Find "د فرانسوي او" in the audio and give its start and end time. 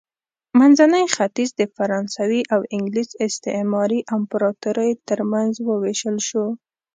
1.55-2.59